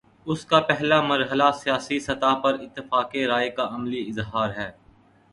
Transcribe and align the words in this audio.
اس 0.25 0.45
کا 0.45 0.59
پہلا 0.59 1.01
مرحلہ 1.01 1.43
سیاسی 1.59 1.99
سطح 1.99 2.33
پر 2.43 2.53
اتفاق 2.59 3.15
رائے 3.29 3.49
کا 3.49 3.67
عملی 3.71 4.01
اظہار 4.09 4.49
ہے۔ 4.57 4.69